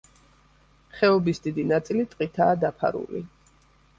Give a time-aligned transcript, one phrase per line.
[1.01, 3.25] ხეობის დიდი ნაწილი ტყითაა დაფარული.